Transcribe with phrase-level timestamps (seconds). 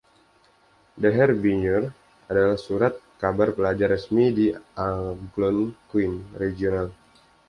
[1.01, 1.81] "The Harbinger"
[2.31, 4.47] adalah surat kabar pelajar resmi di
[4.85, 6.11] Algonquin
[6.43, 6.87] Regional.